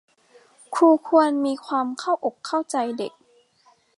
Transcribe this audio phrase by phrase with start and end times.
[0.75, 3.13] ครูควรมีความเข้าอกเข้าใจเด็ก